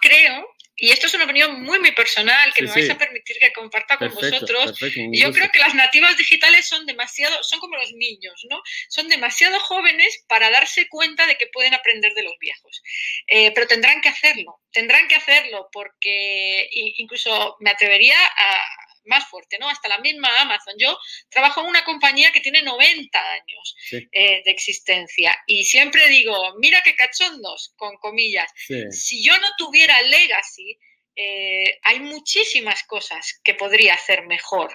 creo 0.00 0.44
y 0.80 0.90
esto 0.90 1.06
es 1.06 1.14
una 1.14 1.24
opinión 1.24 1.62
muy, 1.62 1.78
muy 1.78 1.92
personal 1.92 2.52
que 2.54 2.62
me 2.62 2.70
vais 2.70 2.88
a 2.88 2.96
permitir 2.96 3.36
que 3.38 3.52
comparta 3.52 3.98
con 3.98 4.14
vosotros. 4.14 4.78
Yo 5.12 5.30
creo 5.30 5.50
que 5.52 5.58
las 5.58 5.74
nativas 5.74 6.16
digitales 6.16 6.66
son 6.66 6.86
demasiado, 6.86 7.42
son 7.42 7.60
como 7.60 7.76
los 7.76 7.92
niños, 7.92 8.46
¿no? 8.48 8.62
Son 8.88 9.06
demasiado 9.08 9.60
jóvenes 9.60 10.24
para 10.26 10.50
darse 10.50 10.88
cuenta 10.88 11.26
de 11.26 11.36
que 11.36 11.48
pueden 11.48 11.74
aprender 11.74 12.14
de 12.14 12.22
los 12.22 12.32
viejos. 12.40 12.82
Eh, 13.26 13.52
pero 13.54 13.66
tendrán 13.66 14.00
que 14.00 14.08
hacerlo, 14.08 14.58
tendrán 14.72 15.06
que 15.06 15.16
hacerlo 15.16 15.68
porque 15.70 16.70
incluso 16.72 17.56
me 17.60 17.70
atrevería 17.70 18.16
a, 18.18 18.64
más 19.04 19.28
fuerte, 19.28 19.58
¿no? 19.58 19.68
Hasta 19.68 19.88
la 19.88 19.98
misma 19.98 20.28
Amazon. 20.40 20.74
Yo 20.78 20.96
trabajo 21.28 21.60
en 21.60 21.68
una 21.68 21.84
compañía 21.84 22.32
que 22.32 22.40
tiene 22.40 22.62
90 22.62 23.32
años 23.32 23.76
eh, 23.92 24.42
de 24.44 24.50
existencia 24.50 25.36
y 25.46 25.64
siempre 25.64 26.08
digo, 26.08 26.54
mira 26.58 26.82
qué 26.82 26.94
cachondos, 26.94 27.72
con 27.76 27.96
comillas. 27.96 28.50
Si 28.90 29.22
yo 29.22 29.38
no 29.38 29.48
tuviera 29.58 30.00
legacy, 30.02 30.78
eh, 31.22 31.78
hay 31.82 32.00
muchísimas 32.00 32.84
cosas 32.84 33.40
que 33.44 33.54
podría 33.54 33.92
hacer 33.94 34.26
mejor, 34.26 34.74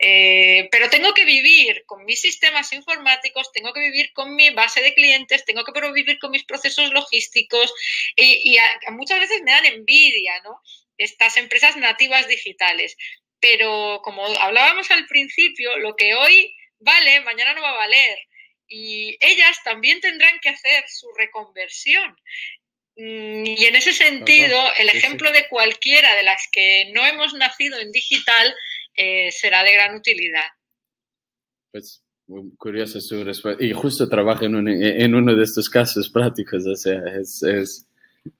eh, 0.00 0.66
pero 0.72 0.90
tengo 0.90 1.12
que 1.14 1.24
vivir 1.24 1.84
con 1.86 2.04
mis 2.04 2.20
sistemas 2.20 2.72
informáticos, 2.72 3.52
tengo 3.52 3.72
que 3.72 3.80
vivir 3.80 4.12
con 4.12 4.34
mi 4.34 4.50
base 4.50 4.82
de 4.82 4.94
clientes, 4.94 5.44
tengo 5.44 5.62
que 5.62 5.92
vivir 5.92 6.18
con 6.18 6.32
mis 6.32 6.44
procesos 6.44 6.90
logísticos 6.90 7.72
y, 8.16 8.56
muchas 8.90 9.20
veces 9.20 9.42
me 9.44 9.52
dan 9.52 9.66
envidia, 9.66 10.40
¿no? 10.42 10.60
Estas 10.96 11.36
empresas 11.36 11.76
nativas 11.76 12.26
digitales 12.26 12.96
pero 13.44 14.00
como 14.02 14.24
hablábamos 14.40 14.90
al 14.90 15.04
principio, 15.04 15.76
lo 15.76 15.94
que 15.96 16.14
hoy 16.14 16.50
vale, 16.78 17.20
mañana 17.20 17.52
no 17.52 17.60
va 17.60 17.72
a 17.72 17.76
valer. 17.76 18.18
Y 18.66 19.18
ellas 19.20 19.58
también 19.62 20.00
tendrán 20.00 20.40
que 20.40 20.48
hacer 20.48 20.84
su 20.88 21.08
reconversión. 21.18 22.16
Mm, 22.96 23.44
y 23.44 23.66
en 23.66 23.76
ese 23.76 23.92
sentido, 23.92 24.58
el 24.78 24.88
ejemplo 24.88 25.30
de 25.30 25.46
cualquiera 25.48 26.16
de 26.16 26.22
las 26.22 26.48
que 26.50 26.90
no 26.94 27.04
hemos 27.04 27.34
nacido 27.34 27.78
en 27.78 27.92
digital 27.92 28.54
eh, 28.96 29.30
será 29.30 29.62
de 29.62 29.74
gran 29.74 29.94
utilidad. 29.94 30.48
Pues 31.70 32.02
muy 32.26 32.56
curiosa 32.56 32.98
su 32.98 33.24
respuesta. 33.24 33.62
Y 33.62 33.74
justo 33.74 34.08
trabaja 34.08 34.46
en, 34.46 34.54
uno 35.14 35.36
de 35.36 35.44
estos 35.44 35.68
casos 35.68 36.08
prácticos, 36.08 36.66
o 36.66 36.76
sea, 36.76 36.98
es 37.20 37.86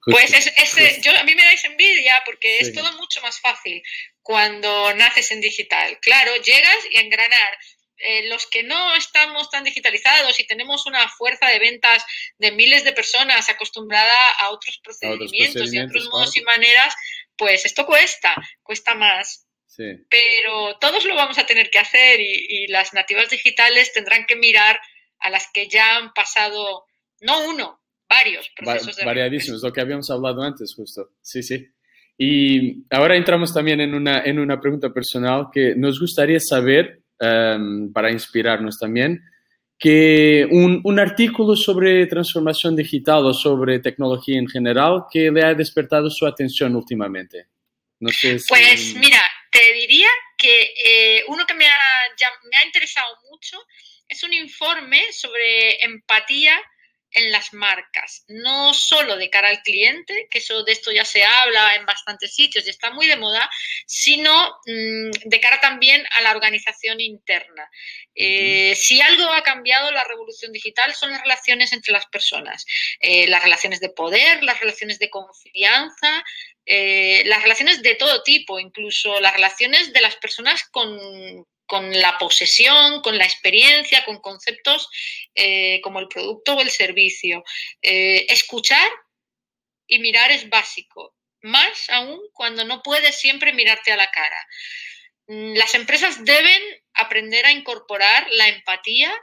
pues 0.03 0.33
es, 0.33 1.01
yo, 1.01 1.11
a 1.11 1.23
mí 1.23 1.35
me 1.35 1.43
dais 1.43 1.63
envidia 1.63 2.15
porque 2.25 2.57
es 2.57 2.73
todo 2.73 2.91
mucho 2.93 3.21
más 3.21 3.39
fácil 3.39 3.83
cuando 4.25 4.91
naces 4.95 5.29
en 5.29 5.39
digital. 5.39 5.99
Claro, 6.01 6.35
llegas 6.37 6.79
y 6.89 6.97
engranar. 6.97 7.57
Eh, 7.97 8.27
los 8.27 8.47
que 8.47 8.63
no 8.63 8.95
estamos 8.95 9.51
tan 9.51 9.63
digitalizados 9.63 10.37
y 10.39 10.47
tenemos 10.47 10.87
una 10.87 11.07
fuerza 11.07 11.47
de 11.47 11.59
ventas 11.59 12.03
de 12.39 12.51
miles 12.51 12.83
de 12.83 12.91
personas 12.91 13.47
acostumbrada 13.49 14.11
a 14.39 14.49
otros 14.49 14.79
procedimientos, 14.83 15.71
y 15.71 15.79
otros 15.79 16.09
modos 16.09 16.35
y 16.35 16.41
maneras, 16.41 16.95
pues 17.37 17.65
esto 17.65 17.85
cuesta, 17.85 18.35
cuesta 18.63 18.95
más. 18.95 19.47
Pero 20.09 20.77
todos 20.79 21.05
lo 21.05 21.15
vamos 21.15 21.37
a 21.37 21.45
tener 21.45 21.69
que 21.69 21.79
hacer 21.79 22.19
y 22.19 22.65
las 22.67 22.93
nativas 22.93 23.29
digitales 23.29 23.93
tendrán 23.93 24.25
que 24.25 24.35
mirar 24.35 24.79
a 25.19 25.29
las 25.29 25.51
que 25.53 25.67
ya 25.67 25.97
han 25.97 26.13
pasado, 26.13 26.85
no 27.21 27.47
uno, 27.47 27.79
varios 28.09 28.49
procesos 28.49 28.95
de 28.95 29.05
Variadísimos, 29.05 29.61
lo 29.61 29.71
que 29.71 29.81
habíamos 29.81 30.09
hablado 30.09 30.41
antes 30.41 30.73
justo. 30.73 31.11
Sí, 31.21 31.43
sí. 31.43 31.74
Y 32.17 32.85
ahora 32.89 33.15
entramos 33.15 33.53
también 33.53 33.81
en 33.81 33.93
una, 33.93 34.23
en 34.23 34.39
una 34.39 34.59
pregunta 34.59 34.93
personal 34.93 35.47
que 35.53 35.75
nos 35.75 35.99
gustaría 35.99 36.39
saber, 36.39 37.01
em, 37.19 37.91
para 37.91 38.11
inspirarnos 38.11 38.77
también, 38.79 39.21
que 39.77 40.47
un, 40.49 40.79
un, 40.85 40.99
artículo 40.99 41.55
sobre 41.55 42.05
transformación 42.07 42.75
digital 42.75 43.25
o 43.25 43.33
sobre 43.33 43.79
tecnología 43.79 44.39
en 44.39 44.47
general 44.47 45.03
que 45.11 45.29
le 45.29 45.43
ha 45.43 45.53
despertado 45.53 46.09
su 46.09 46.25
atención 46.25 46.75
últimamente. 46.75 47.47
No 47.99 48.09
sé 48.09 48.37
Pues 48.47 48.95
mira, 48.95 49.21
te 49.51 49.73
diría 49.73 50.07
que 50.37 50.73
eh, 50.85 51.23
uno 51.27 51.45
que 51.45 51.53
me 51.53 51.65
ha, 51.65 51.77
me 52.49 52.57
ha 52.57 52.65
interesado 52.65 53.17
mucho 53.29 53.57
es 54.07 54.23
un 54.23 54.33
informe 54.33 55.01
sobre 55.11 55.83
empatía 55.83 56.55
en 57.15 57.31
las 57.31 57.53
marcas, 57.53 58.25
no 58.27 58.73
solo 58.73 59.15
de 59.15 59.29
cara 59.29 59.49
al 59.49 59.61
cliente, 59.61 60.27
que 60.29 60.39
eso 60.39 60.63
de 60.63 60.73
esto 60.73 60.91
ya 60.91 61.05
se 61.05 61.23
habla 61.23 61.75
en 61.75 61.85
bastantes 61.85 62.35
sitios 62.35 62.67
y 62.67 62.69
está 62.69 62.91
muy 62.91 63.07
de 63.07 63.15
moda, 63.15 63.49
sino 63.87 64.59
mm, 64.65 65.11
de 65.23 65.39
cara 65.39 65.59
también 65.61 66.05
a 66.11 66.21
la 66.21 66.31
organización 66.31 66.99
interna. 66.99 67.69
Eh, 68.13 68.75
si 68.75 69.01
algo 69.01 69.31
ha 69.31 69.43
cambiado 69.43 69.91
la 69.91 70.03
revolución 70.03 70.51
digital 70.51 70.93
son 70.93 71.11
las 71.11 71.21
relaciones 71.21 71.73
entre 71.73 71.93
las 71.93 72.05
personas, 72.05 72.65
eh, 72.99 73.27
las 73.27 73.43
relaciones 73.43 73.79
de 73.79 73.89
poder, 73.89 74.43
las 74.43 74.59
relaciones 74.59 74.99
de 74.99 75.09
confianza, 75.09 76.23
eh, 76.65 77.23
las 77.25 77.43
relaciones 77.43 77.81
de 77.81 77.95
todo 77.95 78.23
tipo, 78.23 78.59
incluso 78.59 79.19
las 79.21 79.33
relaciones 79.33 79.93
de 79.93 80.01
las 80.01 80.15
personas 80.17 80.63
con, 80.69 81.45
con 81.65 81.91
la 81.99 82.17
posesión, 82.17 83.01
con 83.01 83.17
la 83.17 83.25
experiencia, 83.25 84.05
con 84.05 84.19
conceptos 84.19 84.89
eh, 85.33 85.81
como 85.81 85.99
el 85.99 86.07
producto 86.07 86.55
o 86.55 86.61
el 86.61 86.69
servicio. 86.69 87.43
Eh, 87.81 88.25
escuchar 88.29 88.89
y 89.87 89.99
mirar 89.99 90.31
es 90.31 90.49
básico, 90.49 91.15
más 91.41 91.89
aún 91.89 92.19
cuando 92.33 92.63
no 92.63 92.81
puedes 92.81 93.19
siempre 93.19 93.53
mirarte 93.53 93.91
a 93.91 93.97
la 93.97 94.09
cara. 94.11 94.47
Mm, 95.27 95.53
las 95.55 95.73
empresas 95.75 96.23
deben 96.23 96.61
aprender 96.93 97.45
a 97.45 97.51
incorporar 97.51 98.27
la 98.31 98.47
empatía 98.47 99.13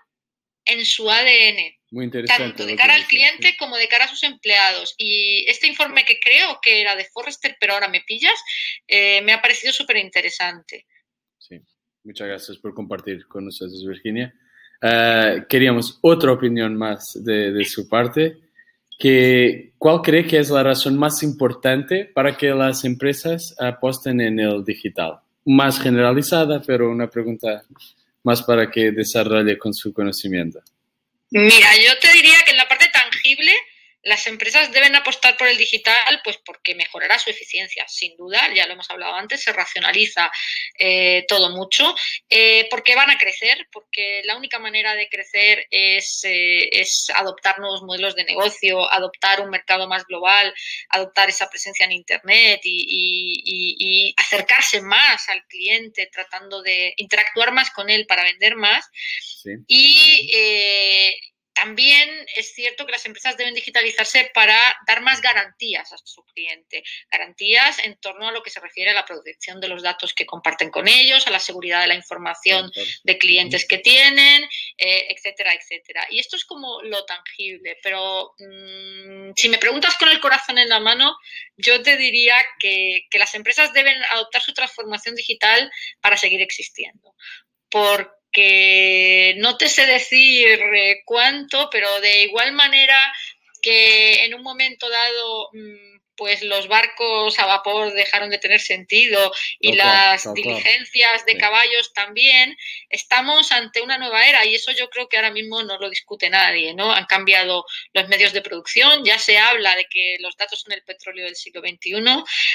en 0.64 0.84
su 0.84 1.10
ADN. 1.10 1.76
Muy 1.90 2.04
interesante. 2.04 2.44
Tanto 2.44 2.66
de 2.66 2.76
cara 2.76 2.94
al 2.94 3.06
cliente 3.06 3.56
como 3.58 3.76
de 3.76 3.88
cara 3.88 4.06
a 4.06 4.08
sus 4.08 4.22
empleados. 4.22 4.94
Y 4.96 5.44
este 5.48 5.66
informe 5.66 6.04
que 6.04 6.18
creo 6.20 6.60
que 6.62 6.80
era 6.80 6.96
de 6.96 7.04
Forrester, 7.04 7.56
pero 7.60 7.74
ahora 7.74 7.88
me 7.88 8.00
pillas, 8.00 8.40
eh, 8.86 9.20
me 9.22 9.32
ha 9.32 9.42
parecido 9.42 9.72
súper 9.72 9.96
interesante. 9.96 10.86
Muchas 12.04 12.26
gracias 12.26 12.58
por 12.58 12.74
compartir 12.74 13.26
con 13.26 13.44
nosotros, 13.44 13.84
Virginia. 13.86 14.34
Eh, 14.80 15.44
queríamos 15.48 15.98
otra 16.00 16.32
opinión 16.32 16.76
más 16.76 17.12
de, 17.22 17.64
su 17.64 17.88
parte. 17.88 18.38
Que, 18.98 19.72
¿Cuál 19.78 20.02
cree 20.02 20.26
que 20.26 20.38
es 20.38 20.50
la 20.50 20.64
razón 20.64 20.98
más 20.98 21.22
importante 21.22 22.04
para 22.04 22.36
que 22.36 22.48
las 22.48 22.84
empresas 22.84 23.54
aposten 23.58 24.20
en 24.20 24.40
el 24.40 24.64
digital? 24.64 25.20
Más 25.44 25.80
generalizada, 25.80 26.60
pero 26.60 26.90
una 26.90 27.08
pregunta 27.08 27.62
más 28.24 28.42
para 28.42 28.70
que 28.70 28.90
desarrolle 28.90 29.56
con 29.56 29.72
su 29.72 29.92
conocimiento. 29.92 30.60
Mira, 31.30 31.68
yo 31.76 31.98
te 32.00 32.12
diría 32.12 32.36
que 32.44 32.50
en 32.50 32.56
la 32.56 32.68
parte 32.68 32.86
tangible 32.92 33.52
las 34.02 34.26
empresas 34.26 34.72
deben 34.72 34.96
apostar 34.96 35.36
por 35.36 35.46
el 35.46 35.56
digital, 35.56 36.20
pues 36.24 36.38
porque 36.44 36.74
mejorará 36.74 37.18
su 37.18 37.30
eficiencia, 37.30 37.86
sin 37.86 38.16
duda, 38.16 38.52
ya 38.52 38.66
lo 38.66 38.72
hemos 38.72 38.90
hablado 38.90 39.14
antes, 39.14 39.42
se 39.42 39.52
racionaliza 39.52 40.30
eh, 40.78 41.24
todo 41.28 41.50
mucho, 41.50 41.94
eh, 42.28 42.66
porque 42.70 42.96
van 42.96 43.10
a 43.10 43.18
crecer, 43.18 43.68
porque 43.70 44.22
la 44.24 44.36
única 44.36 44.58
manera 44.58 44.94
de 44.94 45.08
crecer 45.08 45.66
es, 45.70 46.22
eh, 46.24 46.68
es, 46.72 47.10
adoptar 47.14 47.60
nuevos 47.60 47.82
modelos 47.82 48.16
de 48.16 48.24
negocio, 48.24 48.90
adoptar 48.90 49.40
un 49.40 49.50
mercado 49.50 49.86
más 49.86 50.04
global, 50.04 50.52
adoptar 50.88 51.28
esa 51.28 51.48
presencia 51.48 51.84
en 51.84 51.92
Internet 51.92 52.60
y, 52.64 54.14
acercarse 54.16 54.80
más 54.80 55.28
al 55.28 55.44
cliente, 55.46 56.08
tratando 56.12 56.62
de 56.62 56.94
interactuar 56.96 57.52
más 57.52 57.70
con 57.70 57.90
él 57.90 58.06
para 58.06 58.24
vender 58.24 58.56
más. 58.56 58.88
Y 59.66 60.30
también 61.54 62.08
es 62.34 62.54
cierto 62.54 62.86
que 62.86 62.92
las 62.92 63.04
empresas 63.06 63.36
deben 63.36 63.54
digitalizarse 63.54 64.30
para 64.34 64.56
dar 64.86 65.02
más 65.02 65.20
garantías 65.20 65.92
a 65.92 65.98
su 65.98 66.22
cliente, 66.24 66.82
garantías 67.10 67.78
en 67.80 67.96
torno 67.96 68.28
a 68.28 68.32
lo 68.32 68.42
que 68.42 68.50
se 68.50 68.60
refiere 68.60 68.90
a 68.90 68.94
la 68.94 69.04
protección 69.04 69.60
de 69.60 69.68
los 69.68 69.82
datos 69.82 70.14
que 70.14 70.26
comparten 70.26 70.70
con 70.70 70.88
ellos, 70.88 71.26
a 71.26 71.30
la 71.30 71.38
seguridad 71.38 71.82
de 71.82 71.88
la 71.88 71.94
información 71.94 72.70
de 73.04 73.18
clientes 73.18 73.66
que 73.66 73.78
tienen, 73.78 74.44
eh, 74.78 75.06
etcétera, 75.10 75.52
etcétera. 75.54 76.06
Y 76.10 76.18
esto 76.18 76.36
es 76.36 76.44
como 76.44 76.82
lo 76.82 77.04
tangible, 77.04 77.78
pero 77.82 78.34
mm, 78.38 79.32
si 79.36 79.48
me 79.48 79.58
preguntas 79.58 79.96
con 79.96 80.08
el 80.08 80.20
corazón 80.20 80.58
en 80.58 80.68
la 80.68 80.80
mano, 80.80 81.16
yo 81.56 81.82
te 81.82 81.96
diría 81.96 82.36
que, 82.58 83.06
que 83.10 83.18
las 83.18 83.34
empresas 83.34 83.72
deben 83.72 84.02
adoptar 84.12 84.42
su 84.42 84.54
transformación 84.54 85.14
digital 85.14 85.70
para 86.00 86.16
seguir 86.16 86.40
existiendo. 86.40 87.14
Porque 87.68 88.21
que 88.32 89.34
no 89.38 89.56
te 89.56 89.68
sé 89.68 89.86
decir 89.86 90.48
eh, 90.48 91.02
cuánto, 91.04 91.68
pero 91.70 92.00
de 92.00 92.22
igual 92.22 92.52
manera 92.52 92.98
que 93.60 94.24
en 94.24 94.34
un 94.34 94.42
momento 94.42 94.88
dado 94.88 95.50
mm, 95.52 96.01
pues 96.22 96.40
los 96.42 96.68
barcos 96.68 97.36
a 97.40 97.46
vapor 97.46 97.92
dejaron 97.94 98.30
de 98.30 98.38
tener 98.38 98.60
sentido 98.60 99.32
y 99.58 99.72
las 99.72 100.32
diligencias 100.34 101.26
de 101.26 101.36
caballos 101.36 101.92
también, 101.94 102.56
estamos 102.90 103.50
ante 103.50 103.80
una 103.80 103.98
nueva 103.98 104.24
era 104.28 104.46
y 104.46 104.54
eso 104.54 104.70
yo 104.70 104.88
creo 104.88 105.08
que 105.08 105.16
ahora 105.16 105.32
mismo 105.32 105.64
no 105.64 105.78
lo 105.78 105.90
discute 105.90 106.30
nadie, 106.30 106.74
¿no? 106.74 106.92
Han 106.92 107.06
cambiado 107.06 107.64
los 107.92 108.06
medios 108.06 108.32
de 108.32 108.40
producción, 108.40 109.04
ya 109.04 109.18
se 109.18 109.36
habla 109.36 109.74
de 109.74 109.86
que 109.86 110.16
los 110.20 110.36
datos 110.36 110.60
son 110.60 110.70
el 110.70 110.84
petróleo 110.84 111.24
del 111.24 111.34
siglo 111.34 111.60
XXI, 111.60 111.94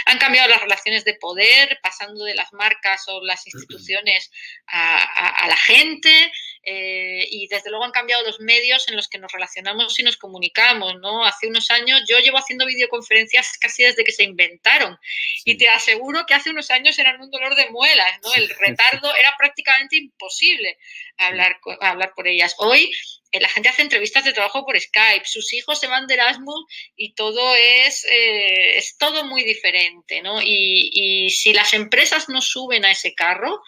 han 0.06 0.18
cambiado 0.18 0.48
las 0.48 0.62
relaciones 0.62 1.04
de 1.04 1.16
poder, 1.16 1.78
pasando 1.84 2.24
de 2.24 2.36
las 2.36 2.54
marcas 2.54 3.04
o 3.10 3.22
las 3.22 3.46
instituciones 3.54 4.32
a, 4.68 5.46
la 5.46 5.58
gente 5.58 6.32
eh, 6.70 7.26
y 7.32 7.48
desde 7.48 7.70
luego 7.70 7.86
han 7.86 7.92
cambiado 7.92 8.24
los 8.24 8.42
medios 8.42 8.90
en 8.90 8.98
los 8.98 9.08
que 9.08 9.20
nos 9.20 9.32
relacionamos 9.32 9.98
y 10.00 10.04
nos 10.04 10.18
comunicamos, 10.18 10.96
¿no? 11.00 11.24
Hace 11.24 11.48
unos 11.48 11.72
años 11.72 12.04
yo 12.06 12.20
llevo 12.20 12.38
haciendo 12.38 12.66
videoconferencias 12.66 13.58
casi 13.58 13.84
desde 13.84 14.04
que 14.04 14.12
se 14.12 14.26
inventaron. 14.26 15.00
Y 15.46 15.56
te 15.56 15.70
aseguro 15.70 16.26
que 16.26 16.34
hace 16.34 16.50
unos 16.50 16.70
años 16.70 17.00
eran 17.00 17.22
un 17.22 17.32
dolor 17.32 17.56
de 17.56 17.70
muelas, 17.70 18.20
¿no? 18.22 18.34
El 18.34 18.50
retardo 18.60 19.16
era 19.16 19.34
prácticamente 19.38 19.96
imposible 19.96 20.78
hablar, 21.16 21.58
hablar 21.80 22.12
por 22.14 22.28
ellas. 22.28 22.54
Hoy 22.58 22.92
eh, 23.32 23.42
la 23.42 23.50
gente 23.50 23.70
hace 23.70 23.82
entrevistas 23.82 24.24
de 24.24 24.34
trabajo 24.34 24.66
por 24.66 24.80
Skype, 24.80 25.26
sus 25.26 25.52
hijos 25.54 25.80
se 25.80 25.88
van 25.88 26.08
de 26.08 26.14
Erasmus 26.14 26.66
y 26.96 27.14
todo 27.14 27.56
es, 27.56 28.06
eh, 28.06 28.78
es 28.78 28.98
todo 28.98 29.26
muy 29.26 29.44
diferente, 29.44 30.22
¿no? 30.22 30.42
Y, 30.42 31.30
si 31.30 31.54
las 31.54 31.74
empresas 31.74 32.30
no 32.30 32.42
suben 32.42 32.86
a 32.86 32.92
ese 32.92 33.14
carro, 33.14 33.62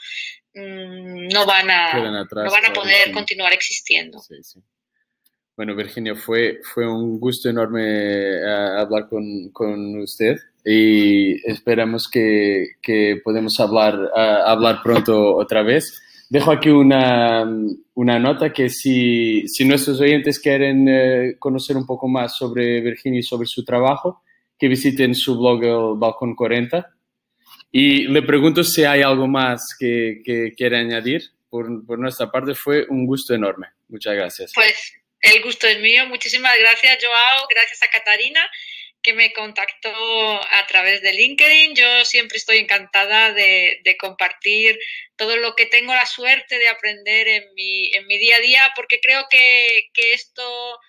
no 1.32 1.46
van 1.46 1.70
a, 1.70 1.94
no 1.94 2.51
van 2.51 2.66
a 2.66 2.74
poder 2.74 3.12
continuar 3.12 3.54
existiendo. 3.54 4.20
Sí, 4.20 4.36
sí. 4.42 4.60
Bueno, 5.60 5.75
Virginia, 5.75 6.16
fue, 6.16 6.62
fue 6.63 6.88
un 6.88 7.20
gusto 7.20 7.50
enorme 7.50 7.82
eh, 7.84 8.78
hablar 8.78 9.10
con, 9.10 9.50
con, 9.50 10.00
usted 10.00 10.38
y 10.63 11.34
esperamos 11.50 12.10
que, 12.10 12.75
que 12.82 13.20
podamos 13.22 13.60
hablar, 13.60 14.10
hablar 14.16 14.80
pronto 14.82 15.36
otra 15.36 15.62
vez. 15.62 16.01
Dejo 16.30 16.51
aquí 16.51 16.70
una, 16.70 17.44
una 17.96 18.20
nota 18.20 18.54
que 18.54 18.70
si, 18.70 19.48
si, 19.50 19.66
nuestros 19.66 20.00
oyentes 20.00 20.39
quieren 20.39 20.88
eh, 20.88 21.36
conocer 21.39 21.75
un 21.75 21.86
poco 21.86 22.08
más 22.08 22.38
sobre 22.38 22.80
Virginia 22.80 23.20
y 23.20 23.24
sobre 23.24 23.46
su 23.48 23.66
trabajo, 23.66 24.22
que 24.58 24.68
visiten 24.68 25.13
su 25.13 25.38
blog 25.38 25.63
El 25.63 26.00
Balcón 26.00 26.36
40. 26.36 26.88
Y 27.72 28.08
le 28.08 28.22
pregunto 28.22 28.64
si 28.64 28.84
hay 28.84 29.02
algo 29.02 29.28
más 29.28 29.76
que, 29.80 30.22
que 30.26 30.54
quiere 30.56 30.78
añadir. 30.78 31.24
Por, 31.50 31.86
por 31.86 31.98
nuestra 31.98 32.32
parte 32.32 32.54
fue 32.54 32.86
un 32.90 33.06
gusto 33.06 33.34
enorme. 33.34 33.68
Muchas 33.88 34.16
gracias. 34.16 34.52
Pues 34.54 34.94
el 35.22 35.42
gusto 35.42 35.68
es 35.68 35.80
mío. 35.80 36.06
Muchísimas 36.08 36.58
gracias, 36.60 37.00
Joao. 37.02 37.48
Gracias 37.50 37.82
a 37.84 37.90
Catarina 37.90 38.42
que 39.02 39.14
me 39.14 39.32
contactó 39.34 39.92
a 40.52 40.68
través 40.68 41.02
de 41.02 41.14
LinkedIn. 41.14 41.76
Yo 41.76 42.06
siempre 42.06 42.38
estoy 42.38 42.58
encantada 42.58 43.32
de, 43.34 43.82
compartir 44.00 44.78
todo 45.15 45.38
lo 45.38 45.56
que 45.56 45.65
tengo 45.65 45.93
la 45.93 46.06
suerte 46.06 46.58
de 46.58 46.70
aprender 46.70 47.28
en 47.28 47.54
mi, 47.54 47.93
en 47.93 48.08
mi 48.08 48.17
día 48.17 48.38
a 48.38 48.41
día, 48.41 48.72
porque 48.76 49.00
creo 49.00 49.26
que, 49.30 49.89
esto 50.13 50.80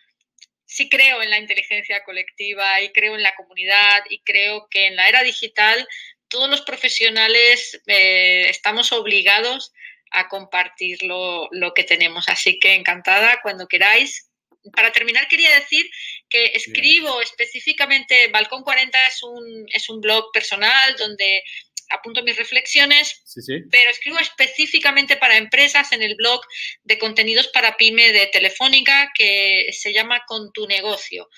sí 0.66 0.88
creo 0.88 1.22
en 1.22 1.31
la 1.31 1.38
inteligencia 1.38 2.02
colectiva 2.04 2.81
y 2.81 2.90
creo 2.92 3.16
en 3.16 3.22
la 3.22 3.35
comunidad 3.35 4.04
y 4.09 4.20
creo 4.20 4.68
que 4.70 4.87
en 4.87 4.96
la 4.96 5.09
era 5.09 5.22
digital 5.22 5.87
todos 6.30 6.48
los 6.48 6.62
profesionales 6.62 7.78
eh, 7.86 8.48
estamos 8.48 8.92
obligados 8.92 9.72
a 10.10 10.28
compartir 10.28 11.02
lo, 11.02 11.50
que 11.74 11.84
tenemos. 11.84 12.28
Así 12.28 12.58
que 12.58 12.74
encantada 12.74 13.40
cuando 13.42 13.68
queráis. 13.68 14.26
Para 14.74 14.92
terminar, 14.92 15.26
quería 15.26 15.54
decir 15.54 15.90
que 16.28 16.52
escribo 16.54 17.22
específicamente, 17.22 18.28
Balcón 18.28 18.62
40 18.62 19.06
es 19.06 19.22
un, 19.22 19.66
es 19.72 19.88
un 19.88 20.02
blog 20.02 20.30
personal 20.32 20.96
donde 20.96 21.42
apunto 21.88 22.22
mis 22.22 22.36
reflexiones, 22.36 23.22
pero 23.70 23.90
escribo 23.90 24.18
específicamente 24.18 25.16
para 25.16 25.38
empresas 25.38 25.92
en 25.92 26.02
el 26.02 26.14
blog 26.14 26.40
de 26.84 26.98
contenidos 26.98 27.48
para 27.48 27.76
pyme 27.76 28.12
de 28.12 28.26
Telefónica 28.26 29.10
que 29.14 29.70
se 29.72 29.92
llama 29.92 30.22
Con 30.26 30.52
tu 30.52 30.66
negocio 30.66 31.28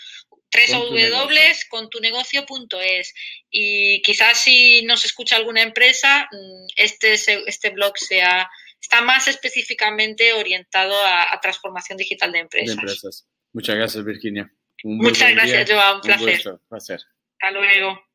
www.contunegocio.es 0.53 3.15
y 3.51 4.03
quizás 4.03 4.43
si 4.43 4.83
nos 4.83 5.05
escucha 5.05 5.37
alguna 5.37 5.63
empresa, 5.63 6.29
mm, 6.31 6.67
este, 6.77 7.15
este 7.15 7.71
blog 7.71 7.97
sea 7.99 8.49
está 8.81 9.01
más 9.01 9.29
específicamente 9.29 10.33
orientado 10.33 10.95
a, 11.05 11.39
transformación 11.41 11.97
digital 11.97 12.33
de 12.33 12.41
empresas. 12.41 13.29
Muchas 13.53 13.77
gracias, 13.77 14.05
Virginia. 14.05 14.53
Muchas 14.85 15.31
gracias, 15.33 15.71
Joao. 15.71 15.95
Un 15.97 16.01
placer. 16.03 16.61
placer. 16.69 17.01
Hasta 17.39 17.51
luego. 17.53 18.12